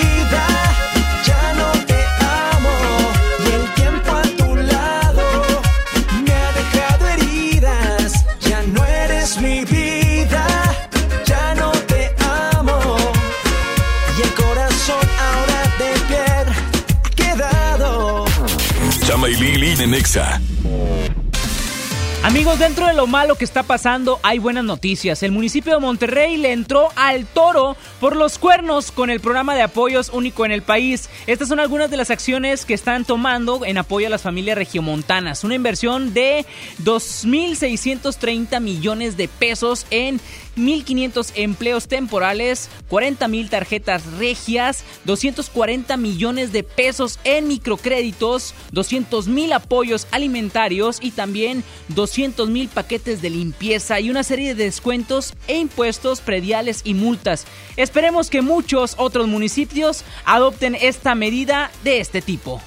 [22.22, 25.22] Amigos, dentro de lo malo que está pasando hay buenas noticias.
[25.22, 29.62] El municipio de Monterrey le entró al toro por los cuernos con el programa de
[29.62, 31.10] apoyos único en el país.
[31.26, 35.44] Estas son algunas de las acciones que están tomando en apoyo a las familias regiomontanas.
[35.44, 36.46] Una inversión de
[36.82, 40.18] 2.630 millones de pesos en
[40.56, 50.98] 1.500 empleos temporales, 40.000 tarjetas regias, 240 millones de pesos en microcréditos, 200.000 apoyos alimentarios
[51.00, 51.62] y también
[51.94, 57.46] 200.000 paquetes de limpieza y una serie de descuentos e impuestos prediales y multas.
[57.90, 62.62] Esperemos que muchos otros municipios adopten esta medida de este tipo.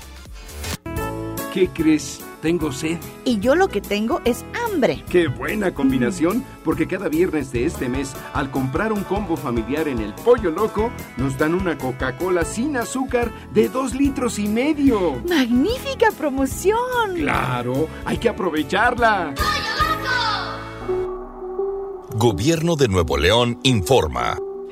[1.53, 2.19] ¿Qué crees?
[2.41, 2.97] Tengo sed.
[3.23, 5.01] Y yo lo que tengo es hambre.
[5.09, 9.99] Qué buena combinación, porque cada viernes de este mes, al comprar un combo familiar en
[9.99, 15.23] el Pollo Loco, nos dan una Coca-Cola sin azúcar de dos litros y medio.
[15.29, 17.15] ¡Magnífica promoción!
[17.15, 19.33] Claro, hay que aprovecharla.
[22.17, 24.37] Gobierno de Nuevo León informa.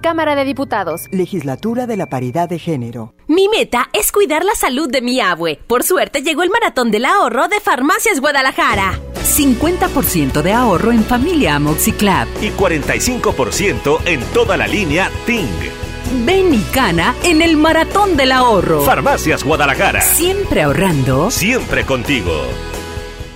[0.00, 1.08] Cámara de Diputados.
[1.10, 3.14] Legislatura de la Paridad de Género.
[3.28, 5.60] Mi meta es cuidar la salud de mi abue.
[5.66, 8.98] Por suerte llegó el maratón del ahorro de Farmacias Guadalajara.
[9.22, 12.26] 50% de ahorro en familia Amoxiclab.
[12.40, 15.46] Y 45% en toda la línea Ting.
[16.24, 18.82] Ven y cana en el maratón del ahorro.
[18.82, 20.00] Farmacias Guadalajara.
[20.00, 21.30] Siempre ahorrando.
[21.30, 22.32] Siempre contigo.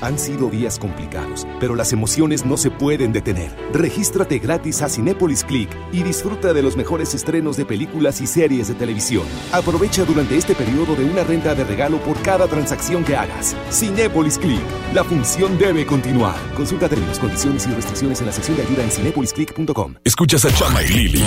[0.01, 3.51] Han sido días complicados, pero las emociones no se pueden detener.
[3.72, 8.68] Regístrate gratis a Cinépolis Click y disfruta de los mejores estrenos de películas y series
[8.68, 9.24] de televisión.
[9.53, 13.57] Aprovecha durante este periodo de una renta de regalo por cada transacción que hagas.
[13.70, 14.62] Cinépolis Click.
[14.92, 16.36] La función debe continuar.
[16.55, 19.95] Consulta términos, condiciones y restricciones en la sección de ayuda en cinépolisclick.com.
[20.05, 21.24] Escuchas a Chama y Lili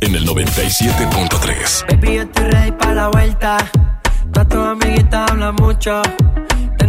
[0.00, 1.86] en el 97.3.
[1.88, 3.56] Baby, yo estoy ready para la vuelta.
[4.32, 6.02] Toda tu amiguita habla mucho.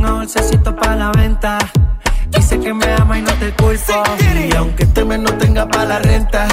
[0.01, 1.59] Tengo dulcecito para la venta.
[2.31, 4.03] Dice que me ama y no te culpo.
[4.49, 6.47] Y aunque este mes no tenga para la renta,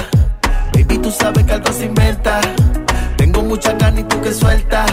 [0.71, 2.41] baby, tú sabes que algo se inventa.
[3.17, 4.85] Tengo mucha carne y tú que suelta.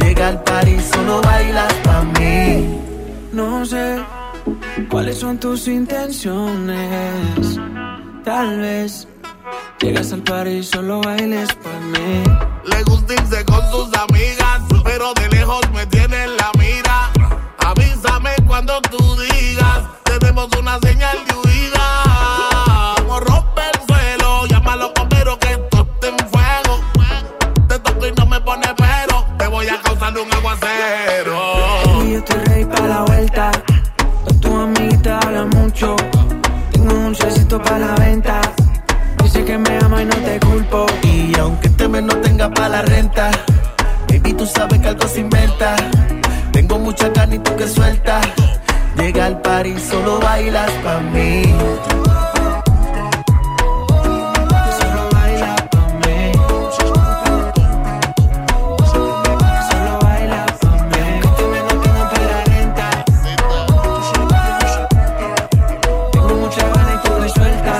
[0.00, 2.80] Llega al party, solo bailas pa' mí.
[3.32, 4.02] No sé
[4.90, 7.60] cuáles son tus intenciones.
[8.24, 9.06] Tal vez
[9.78, 12.24] llegas al party y solo bailes pa' mí.
[12.64, 17.05] Le gusta irse con sus amigas, pero de lejos me tiene en la mira.
[18.56, 22.94] Cuando tú digas, tenemos una señal de huida.
[22.96, 26.80] Como rompe el suelo, llámalo pero que esto esté en fuego.
[27.68, 32.02] Te toco y no me pone pero, te voy a causar un aguacero.
[32.02, 33.52] Y yo estoy ready para la vuelta.
[34.24, 35.94] Con tu amiguita habla mucho.
[36.72, 38.40] Tengo un dulcecito para la venta.
[39.22, 40.86] Dice que me ama y no te culpo.
[41.02, 43.30] Y aunque este mes no tenga para la renta,
[44.08, 45.76] Baby, tú sabes que algo se inventa.
[46.56, 48.18] Tengo mucha carne y tú que suelta.
[48.96, 51.42] Llega al par y solo bailas pa' mí.
[54.78, 56.32] Solo bailas pa' mí.
[59.70, 61.04] Solo bailas pa' mí.
[61.36, 62.38] Te me no tengo para.
[66.12, 67.74] Tengo mucha gana y tú que suelta.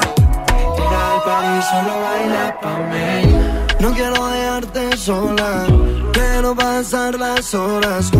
[0.77, 3.11] Llega al par y solo bailas pa' mí.
[3.81, 5.65] No quiero dejarte sola.
[6.13, 8.16] Quiero pasar las horas contigo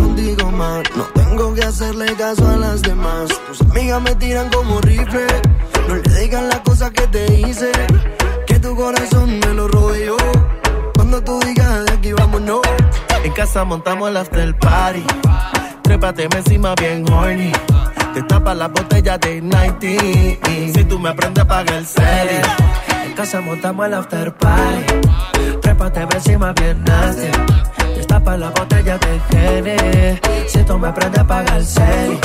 [0.57, 0.83] No
[1.15, 3.29] tengo que hacerle caso a las demás.
[3.47, 5.27] Tus amigas me tiran como rifle.
[5.87, 7.71] No le digan las cosas que te hice.
[8.47, 10.17] Que tu corazón me lo yo.
[10.95, 12.63] Cuando tú digas de aquí vámonos.
[13.23, 15.05] En casa montamos el after party.
[15.83, 17.53] Trépate encima bien horny.
[18.15, 19.87] Te tapa la botella de 90.
[20.73, 22.41] Si tú me aprendes a pagar el serie.
[23.05, 25.61] En casa montamos el after party.
[25.61, 27.29] Trépate encima bien nasty.
[28.27, 30.21] Tapa la botella de Gene.
[30.49, 32.19] Si tú me aprendes a pagar el serie.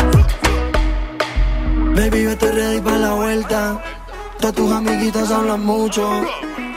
[1.95, 3.80] Baby, yo ready para la vuelta.
[4.39, 6.10] Todas tus amiguitas hablan mucho.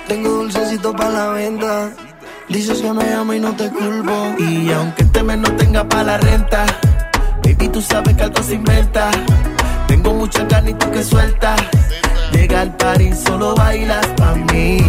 [0.09, 1.91] Tengo dulcecito para la venta.
[2.51, 4.35] Dices que me amo y no te culpo.
[4.39, 6.66] Y aunque este mes no tenga para la renta,
[7.43, 9.11] baby, tú sabes que algo se inventa.
[9.87, 11.57] Tengo mucha carne y tú que suelta.
[12.31, 14.85] Llega al party solo bailas pa' mí.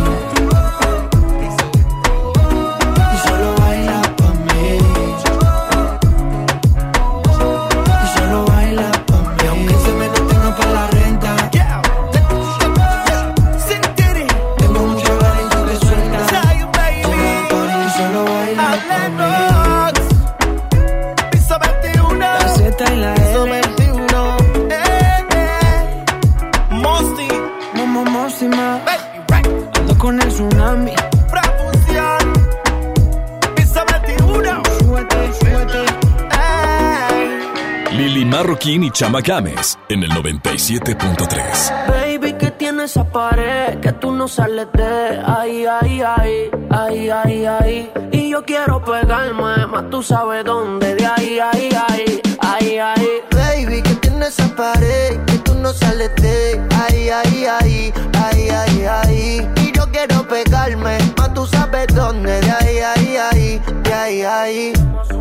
[38.36, 41.88] Marroquín y Chama Games en el 97.3.
[41.88, 47.46] Baby, que tiene esa pared que tú no sales de ahí, ahí, ahí, ahí, ahí,
[47.46, 47.92] ahí.
[48.12, 53.08] Y yo quiero pegarme, más tú sabes dónde, de ahí, ahí, ahí, ahí, ahí.
[53.32, 58.84] Baby, que tiene esa pared que tú no sales de ahí, ahí, ahí, ahí, ahí,
[58.84, 59.50] ahí.
[59.64, 64.74] Y yo quiero pegarme, más tú sabes dónde, de ahí, ahí, ahí, de ahí.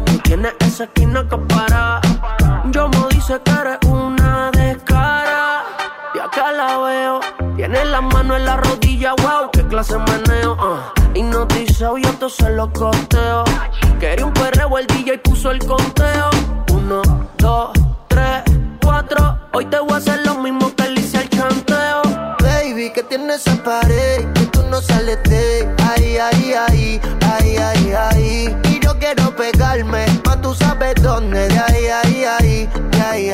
[0.05, 2.01] Tú tienes esa esquina que para.
[3.27, 5.65] Dice que eres una descara.
[6.15, 7.21] Y acá la veo.
[7.57, 10.53] Tiene la mano en la rodilla, wow, qué clase de meneo.
[10.53, 11.19] Uh.
[11.19, 13.45] Hipnotizado, yo todo se lo costeo.
[13.99, 16.29] Quería un perreo, el DJ puso el conteo.
[16.75, 17.01] Uno,
[17.39, 17.71] dos,
[18.09, 18.43] tres,
[18.83, 19.39] cuatro.
[19.55, 22.03] Hoy te voy a hacer lo mismo que le hice al chanteo.
[22.43, 27.74] Baby, que tiene esa pared que tú no sales de ahí, ahí, ahí, ahí, ahí.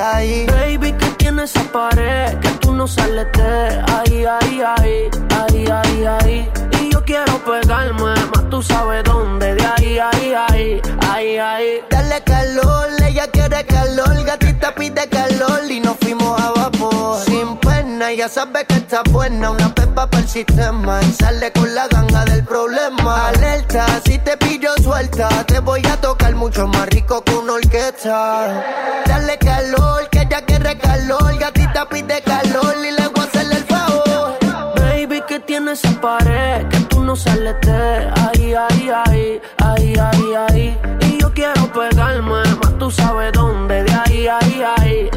[0.00, 0.46] Ahí.
[0.46, 6.04] Baby, que tiene esa pared que tú no sales de ahí, ahí, ahí, ahí, ahí,
[6.06, 6.50] ahí.
[6.80, 11.80] Y yo quiero pegarme, más tú sabes dónde, de ahí, ahí, ahí, ahí, ahí.
[11.90, 17.20] Dale calor, ella quiere calor, gatita pide calor y nos fuimos a vapor.
[17.24, 17.56] Sin
[18.00, 21.86] pena, ya sabe que está buena, una pepa para el sistema y sale con la
[21.88, 23.28] ganga del problema.
[23.28, 29.02] Alerta, si te pillo suelta, te voy a tocar mucho más rico que una orquesta.
[29.06, 33.64] Dale calor, que ella quiere calor, gatita pide calor y le voy a hacerle el
[33.64, 34.38] favor.
[34.76, 40.34] Baby, que tiene esa pared que tú no sales de ahí, ahí, ahí, ahí, ahí,
[40.48, 40.78] ahí.
[41.02, 45.10] Y yo quiero pegarme, más tú sabes dónde, de ahí, ahí, ahí,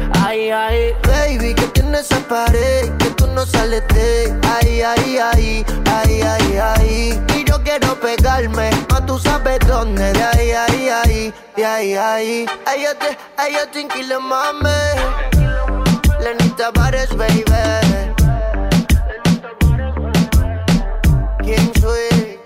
[0.50, 0.94] ahí, ahí.
[1.06, 6.56] Baby, que tiene esa pared que tú no sales de ahí, ahí, ahí, ahí, ahí,
[6.58, 7.22] ahí.
[7.36, 12.46] Y yo quiero pegarme, más tú sabes dónde, de ahí, ahí, ahí, de ahí, ahí.
[12.66, 14.68] Ay, yo te, ay, yo te inquilo, mami.
[16.20, 17.44] Lenita Bares, baby.
[21.42, 22.40] ¿Quién soy?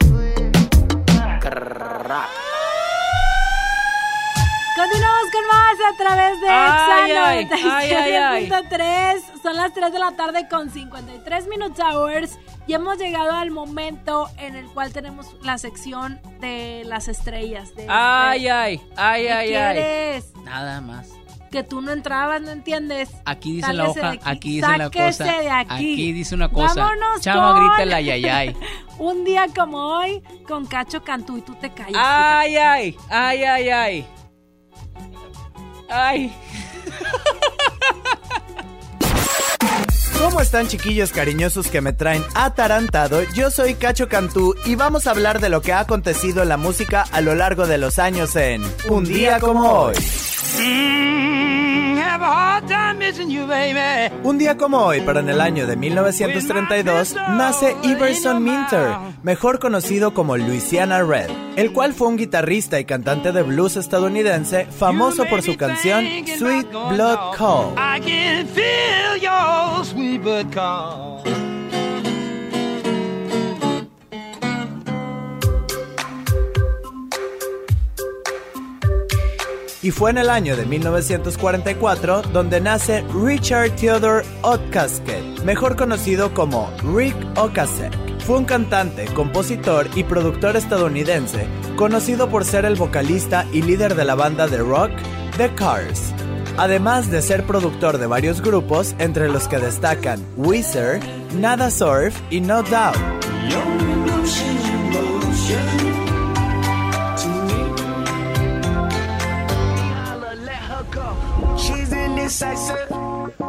[4.74, 8.48] Continuamos con más a través de Ay, Exa ay, ay, ay, ay.
[8.48, 9.42] 97.3.
[9.42, 14.28] Son las 3 de la tarde con 53 minutes hours y hemos llegado al momento
[14.38, 17.74] en el cual tenemos la sección de las estrellas.
[17.74, 19.74] De, Ay, de- ay, ay, ¿Qué ay, ay.
[19.74, 20.32] quieres?
[20.44, 21.08] Nada más.
[21.50, 23.08] Que tú no entrabas, ¿no entiendes?
[23.24, 25.40] Aquí dice la Sálgase hoja, de aquí, aquí dice la sáquese cosa.
[25.40, 26.12] de aquí.
[26.12, 26.74] dice una cosa.
[26.84, 28.56] Vámonos Chama con- grita la yayay.
[28.98, 31.94] Un día como hoy con Cacho Cantú y tú te callas.
[31.96, 34.06] Ay, ay, ay, ay, ay.
[35.88, 36.32] Ay.
[40.18, 43.22] ¿Cómo están chiquillos cariñosos que me traen atarantado?
[43.34, 46.56] Yo soy Cacho Cantú y vamos a hablar de lo que ha acontecido en la
[46.56, 49.94] música a lo largo de los años en Un día como hoy.
[54.22, 58.88] Un día como hoy, pero en el año de 1932, nace Iverson Minter,
[59.22, 64.66] mejor conocido como Louisiana Red, el cual fue un guitarrista y cantante de blues estadounidense
[64.66, 66.04] famoso por su canción
[66.38, 67.74] Sweet Blood Call.
[79.88, 86.70] Y fue en el año de 1944 donde nace Richard Theodore Ocasek, mejor conocido como
[86.94, 87.90] Rick Ocasek.
[88.20, 94.04] Fue un cantante, compositor y productor estadounidense, conocido por ser el vocalista y líder de
[94.04, 94.90] la banda de rock
[95.38, 96.12] The Cars.
[96.58, 101.00] Además de ser productor de varios grupos, entre los que destacan Weezer,
[101.34, 104.07] Nada Surf y No Doubt.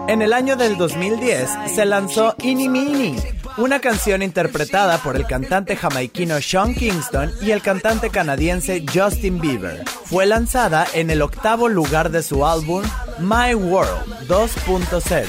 [0.08, 3.16] En el año del 2010 se lanzó Ini Mini,
[3.58, 9.84] una canción interpretada por el cantante jamaiquino Sean Kingston y el cantante canadiense Justin Bieber.
[10.06, 12.84] Fue lanzada en el octavo lugar de su álbum
[13.20, 15.26] My World 2.0.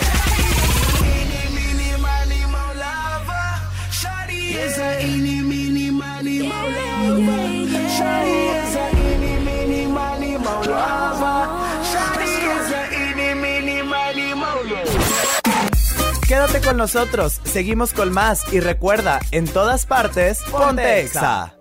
[16.41, 21.55] Quédate con nosotros, seguimos con más y recuerda, en todas partes, ponte Exa.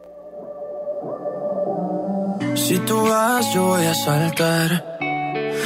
[2.55, 4.97] Si tú vas, yo voy a saltar.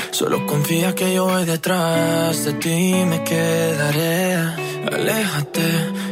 [0.10, 4.34] Solo confía que yo voy detrás de ti, me quedaré.
[4.92, 5.62] Aléjate,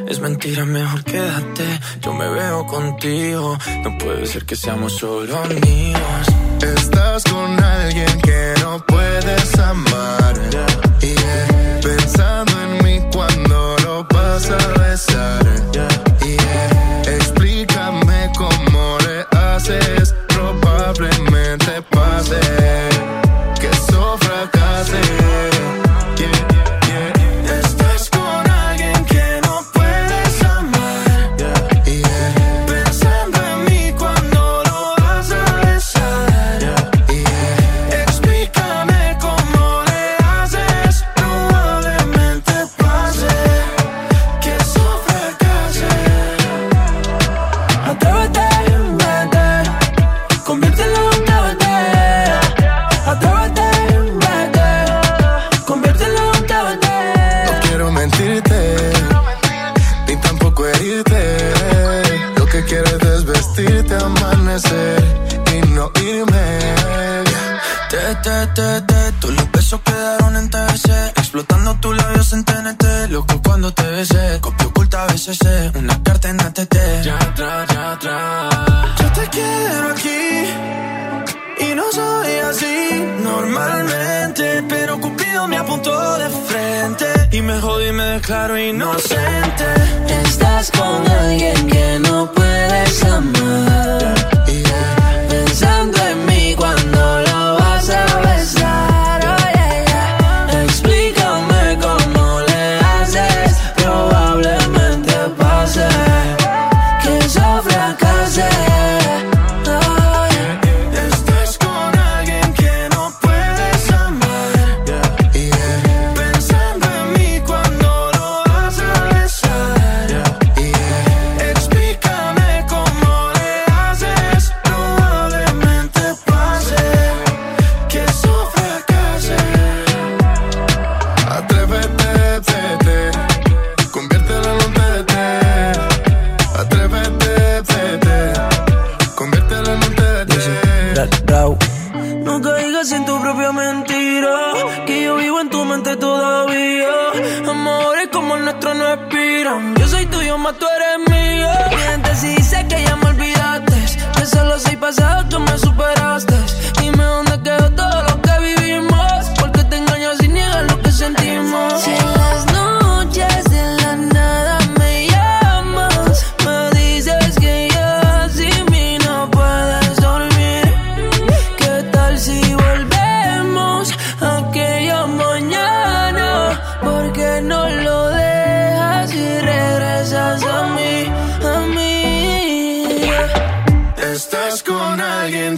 [0.07, 1.79] es mentira, mejor quédate.
[2.01, 6.27] Yo me veo contigo, no puede ser que seamos solo amigos.
[6.61, 10.35] Estás con alguien que no puedes amar.
[10.99, 11.79] Yeah.
[11.81, 12.80] Pensando en
[13.11, 15.30] cuando lo vas a besar.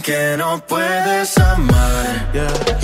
[0.04, 2.83] Que no puedes amar.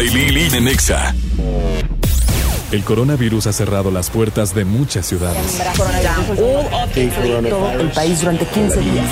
[0.00, 1.14] Chama y Lili en Exa.
[2.72, 5.60] El coronavirus ha cerrado las puertas de muchas ciudades.
[7.78, 9.06] el país durante 15 días.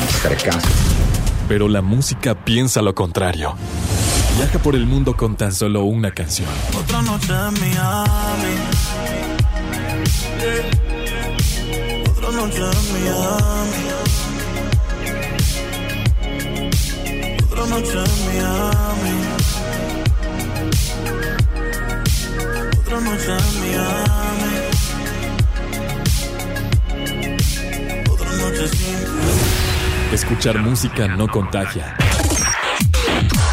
[1.46, 3.54] Pero la música piensa lo contrario.
[4.36, 6.48] Viaja por el mundo con tan solo una canción.
[6.78, 8.54] Otra noche en Miami.
[12.08, 13.88] Otra noche en Miami.
[17.44, 19.37] Otra noche en Miami.
[28.10, 28.98] Otra noche sin
[30.12, 31.96] Escuchar música no contagia.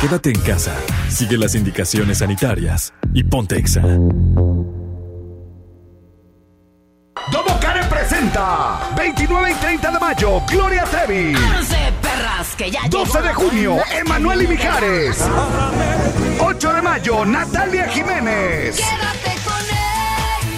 [0.02, 0.76] Quédate en casa,
[1.10, 3.82] sigue las indicaciones sanitarias y ponte Exa.
[7.32, 11.34] Domo Care presenta 29 y 30 de mayo, Gloria Trevi.
[12.02, 15.26] perras, que ya 12 de junio, Emanuel y Mijares.
[16.40, 18.80] 8 de mayo, Natalia Jiménez.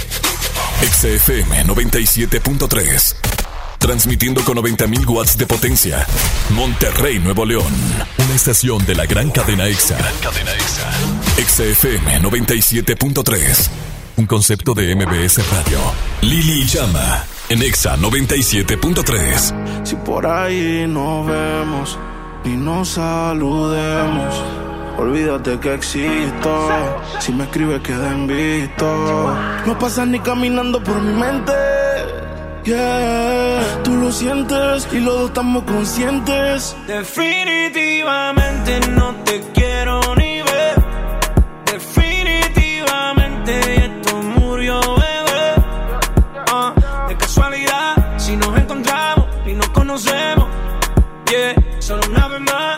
[0.81, 3.44] XFM 97.3.
[3.79, 6.05] Transmitiendo con 90.000 watts de potencia.
[6.51, 7.71] Monterrey, Nuevo León.
[8.17, 9.97] Una estación de la gran cadena EXA.
[10.21, 10.91] cadena EXA.
[11.37, 13.69] XFM 97.3.
[14.17, 15.79] Un concepto de MBS Radio.
[16.21, 17.23] Lili Llama.
[17.49, 19.85] En EXA 97.3.
[19.85, 21.99] Si por ahí nos vemos
[22.43, 24.33] y nos saludemos,
[24.97, 26.69] olvídate que existo.
[27.19, 29.35] Si me escribes, queda visto.
[29.67, 31.53] No pasas ni caminando por mi mente.
[32.65, 36.75] Tú lo sientes y los dos estamos conscientes.
[36.87, 40.73] Definitivamente no te quiero ni ver.
[41.71, 45.53] Definitivamente esto murió, bebé.
[46.51, 46.73] Ah,
[47.07, 50.47] de casualidad, si nos encontramos y nos conocemos.
[51.29, 52.77] Yeah, solo una vez más,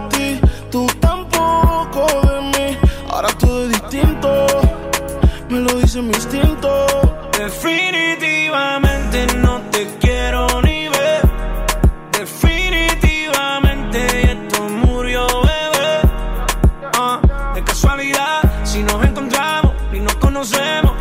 [5.99, 6.85] mi instinto.
[7.37, 11.21] Definitivamente no te quiero ni ver.
[12.17, 15.99] Definitivamente esto murió, bebé.
[16.97, 17.19] Ah,
[17.53, 20.93] de casualidad, si nos encontramos y nos conocemos.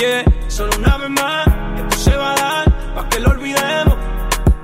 [0.00, 1.48] Yeah, solo una vez más,
[1.78, 3.96] esto se va a dar para que lo olvidemos.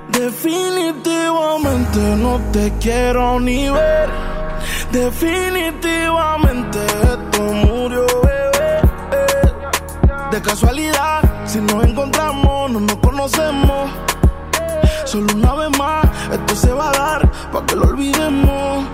[0.09, 4.09] Definitivamente no te quiero ni ver.
[4.93, 7.70] Definitivamente esto murió,
[10.51, 13.89] casualidad, si nos encontramos, no nos conocemos.
[15.05, 18.85] Solo una vez más, esto se va a dar para que lo olvidemos.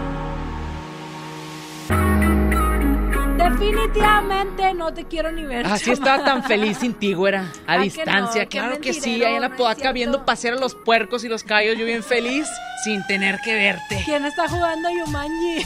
[3.37, 5.65] Definitivamente no te quiero ni ver.
[5.65, 7.51] Así estaba tan feliz sin ti, güera.
[7.65, 9.23] A Ay, que distancia, no, claro que sí.
[9.23, 12.47] Ahí en la podaca viendo pasear a los puercos y los callos, yo bien feliz,
[12.83, 14.03] sin tener que verte.
[14.05, 15.65] ¿Quién está jugando Yumanji?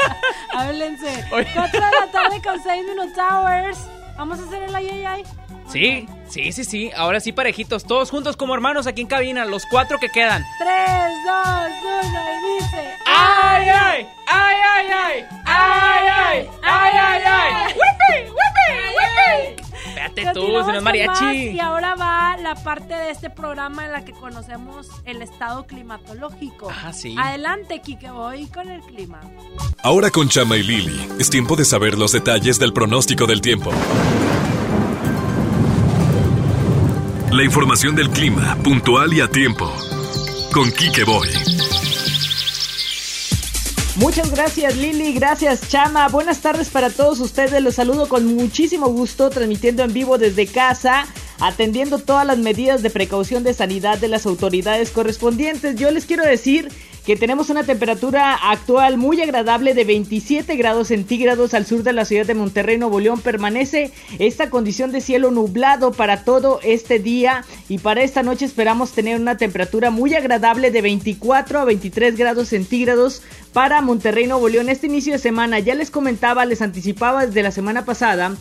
[0.54, 1.26] Háblense.
[1.28, 3.99] 4 de la tarde con 6 minutos hours.
[4.20, 5.24] Vamos a hacer el ay, ay, ay.
[5.66, 6.90] Sí, sí, sí, sí.
[6.94, 10.44] Ahora sí, parejitos, todos juntos como hermanos aquí en cabina, los cuatro que quedan.
[10.58, 10.70] 3,
[11.24, 11.36] 2,
[12.04, 12.94] 1 y dice.
[13.06, 14.08] ¡Ay, ay!
[14.26, 15.26] ¡Ay, ay, ay!
[15.46, 16.50] ¡Ay, ay!
[16.62, 17.90] ¡Ay, ay, ay!
[19.90, 21.24] Espérate tú, Continuamos señor mariachi.
[21.24, 25.66] más, Y ahora va la parte de este programa en la que conocemos el estado
[25.66, 26.68] climatológico.
[26.70, 27.14] Ah, sí.
[27.18, 29.20] Adelante, Kike, voy con el clima.
[29.82, 33.70] Ahora con Chama y Lili, es tiempo de saber los detalles del pronóstico del tiempo.
[37.32, 39.72] La información del clima, puntual y a tiempo.
[40.52, 41.28] Con Quique Boy.
[43.96, 46.08] Muchas gracias Lili, gracias Chama.
[46.08, 47.60] Buenas tardes para todos ustedes.
[47.60, 51.06] Los saludo con muchísimo gusto transmitiendo en vivo desde casa,
[51.40, 55.74] atendiendo todas las medidas de precaución de sanidad de las autoridades correspondientes.
[55.74, 56.70] Yo les quiero decir
[57.04, 62.04] que tenemos una temperatura actual muy agradable de 27 grados centígrados al sur de la
[62.04, 63.20] ciudad de Monterrey, Nuevo León.
[63.20, 68.92] Permanece esta condición de cielo nublado para todo este día y para esta noche esperamos
[68.92, 73.22] tener una temperatura muy agradable de 24 a 23 grados centígrados
[73.52, 74.68] para Monterrey, Nuevo León.
[74.68, 78.36] Este inicio de semana ya les comentaba, les anticipaba desde la semana pasada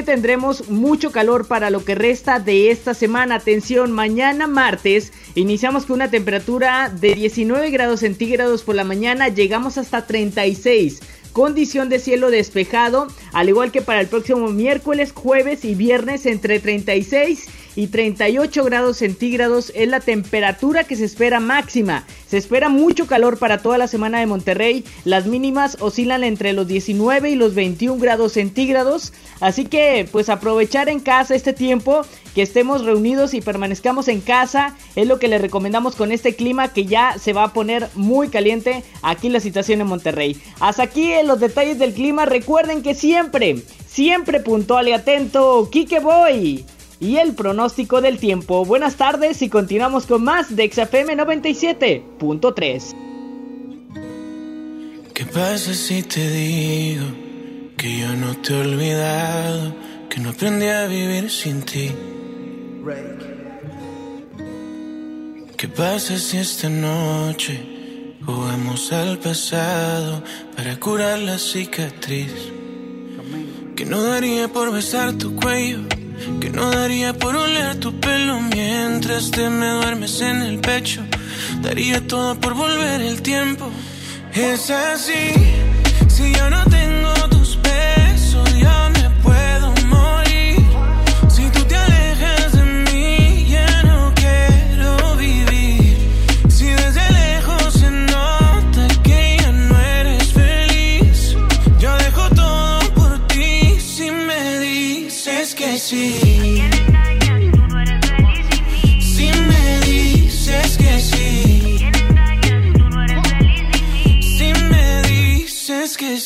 [0.00, 3.34] tendremos mucho calor para lo que resta de esta semana.
[3.34, 9.76] Atención, mañana martes iniciamos con una temperatura de 19 grados centígrados por la mañana, llegamos
[9.76, 11.00] hasta 36.
[11.32, 16.60] Condición de cielo despejado, al igual que para el próximo miércoles, jueves y viernes entre
[16.60, 22.04] 36 y 38 grados centígrados es la temperatura que se espera máxima.
[22.26, 24.84] Se espera mucho calor para toda la semana de Monterrey.
[25.04, 29.12] Las mínimas oscilan entre los 19 y los 21 grados centígrados.
[29.40, 32.02] Así que pues aprovechar en casa este tiempo
[32.34, 36.72] que estemos reunidos y permanezcamos en casa es lo que les recomendamos con este clima
[36.72, 40.40] que ya se va a poner muy caliente aquí la situación en Monterrey.
[40.60, 42.26] Hasta aquí en los detalles del clima.
[42.26, 45.68] Recuerden que siempre, siempre puntual y atento.
[45.70, 46.64] Kike Boy
[47.02, 48.64] y el pronóstico del tiempo.
[48.64, 52.94] Buenas tardes y continuamos con más de XFM 97.3.
[55.12, 57.06] ¿Qué pasa si te digo
[57.76, 59.74] que yo no te he olvidado,
[60.08, 61.90] que no aprendí a vivir sin ti?
[65.56, 67.60] ¿Qué pasa si esta noche
[68.24, 70.22] jugamos al pasado
[70.56, 72.32] para curar la cicatriz?
[73.74, 75.80] Que no daría por besar tu cuello
[76.40, 81.02] que no daría por oler tu pelo mientras te me duermes en el pecho.
[81.62, 83.70] Daría todo por volver el tiempo.
[84.34, 85.32] Es así,
[86.08, 89.01] si yo no tengo tus besos, ya me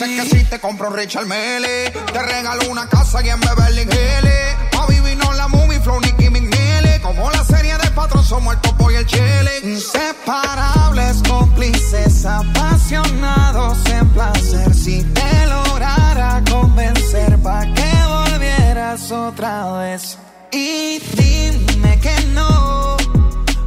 [0.00, 1.90] Si me que sí, te compro un Richard Mele.
[1.90, 4.56] Te regalo una casa y en Beverly Hills.
[4.78, 7.00] A vivir no la movie, flow, Nicky McNeely.
[7.02, 9.50] Como la serie de patrón, somos el topo el chile.
[9.62, 14.74] Inseparables, cómplices, apasionados en placer.
[14.74, 20.16] Si te lograra convencer, pa' que volvieras otra vez.
[20.50, 22.96] Y dime que no.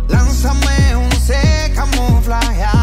[0.07, 2.82] Lánzame un C camuflajeado.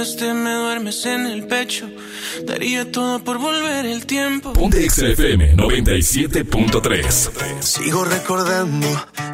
[0.00, 1.86] me duermes en el pecho.
[2.46, 4.54] Daría todo por volver el tiempo.
[4.54, 7.60] Ponte XFM 97.3.
[7.60, 8.86] Sigo recordando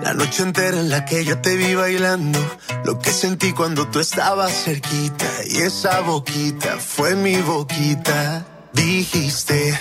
[0.02, 2.40] la noche entera en la que yo te vi bailando.
[2.84, 5.26] Lo que sentí cuando tú estabas cerquita.
[5.48, 8.44] Y esa boquita fue mi boquita.
[8.72, 9.78] Dijiste,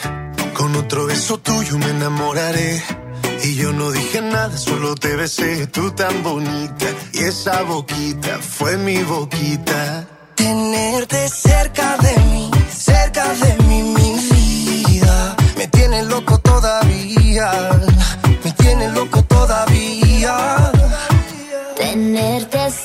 [0.53, 2.83] con otro beso tuyo me enamoraré.
[3.43, 6.85] Y yo no dije nada, solo te besé, tú tan bonita.
[7.11, 10.09] Y esa boquita fue mi boquita.
[10.35, 15.35] Tenerte cerca de mí, cerca de mí, mi vida.
[15.57, 17.51] Me tiene loco todavía,
[18.43, 20.71] me tiene loco todavía.
[21.75, 22.84] Tenerte cerca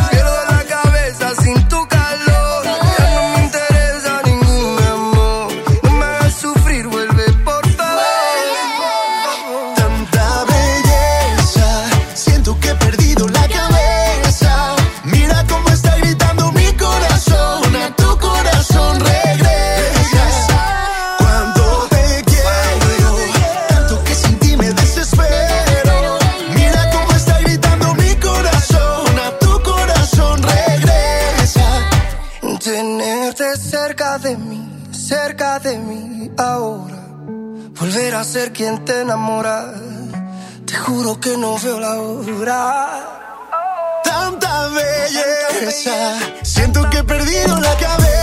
[41.19, 42.61] que no veo la hora.
[44.03, 48.20] Tanta belleza, siento que he perdido la cabeza.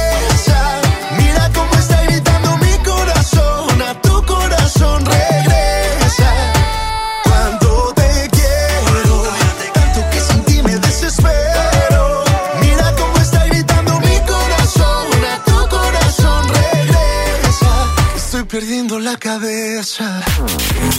[19.12, 20.22] La cabeza.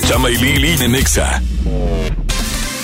[0.07, 1.41] Chama y Lili en Exa.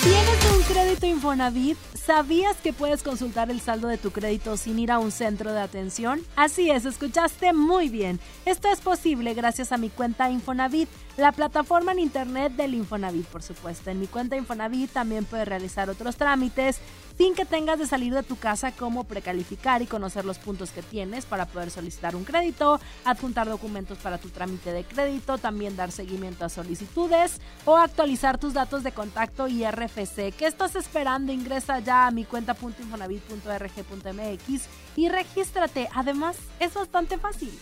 [0.03, 1.77] ¿Tienes un crédito Infonavit?
[2.05, 5.61] ¿Sabías que puedes consultar el saldo de tu crédito sin ir a un centro de
[5.61, 6.21] atención?
[6.35, 8.19] Así es, escuchaste muy bien.
[8.45, 13.41] Esto es posible gracias a mi cuenta Infonavit, la plataforma en internet del Infonavit, por
[13.41, 13.89] supuesto.
[13.89, 16.79] En mi cuenta Infonavit también puedes realizar otros trámites
[17.17, 20.81] sin que tengas de salir de tu casa como precalificar y conocer los puntos que
[20.81, 25.93] tienes para poder solicitar un crédito, adjuntar documentos para tu trámite de crédito, también dar
[25.93, 30.33] seguimiento a solicitudes o actualizar tus datos de contacto y RFC.
[30.37, 31.31] ¿Qué estás esperando?
[31.31, 34.67] Ingresa ya a mi cuenta.infonavit.rg.mx
[34.97, 35.87] y regístrate.
[35.93, 37.57] Además, es bastante fácil.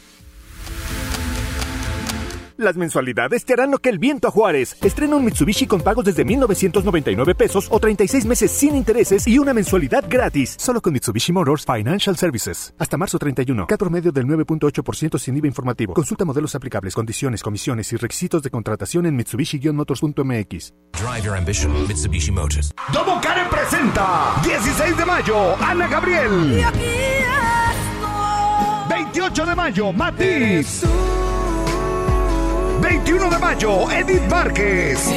[2.57, 4.77] Las mensualidades te harán lo que el viento a Juárez.
[4.81, 9.53] Estrena un Mitsubishi con pagos desde 1,999 pesos o 36 meses sin intereses y una
[9.53, 10.55] mensualidad gratis.
[10.59, 12.73] Solo con Mitsubishi Motors Financial Services.
[12.77, 13.67] Hasta marzo 31.
[13.67, 15.93] Cat promedio del 9.8% sin IVA informativo.
[15.93, 20.73] Consulta modelos aplicables, condiciones, comisiones y requisitos de contratación en Mitsubishi-motors.mx.
[20.93, 22.73] Drive your ambition, Mitsubishi Motors.
[22.93, 26.63] Domo Karen presenta 16 de mayo, Ana Gabriel.
[28.89, 30.83] 28 de mayo, Matiz.
[32.81, 35.09] 21 de mayo, Edith Márquez.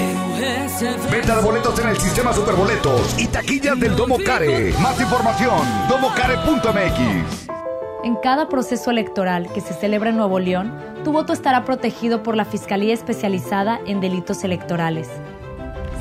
[1.10, 4.72] Venta de boletos en el sistema Superboletos y taquillas del Domo Care.
[4.80, 7.48] Más información, domocare.mx.
[8.04, 10.72] En cada proceso electoral que se celebra en Nuevo León,
[11.04, 15.08] tu voto estará protegido por la Fiscalía Especializada en Delitos Electorales.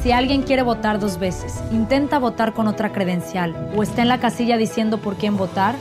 [0.03, 4.19] Si alguien quiere votar dos veces, intenta votar con otra credencial o está en la
[4.19, 5.76] casilla diciendo por quién votar,